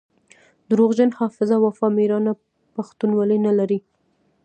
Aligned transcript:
دروغجن 0.69 1.09
حافظه 1.19 1.55
وفا 1.65 1.87
ميړانه 1.97 2.31
پښتونولي 2.75 3.37
نلري 3.45 3.79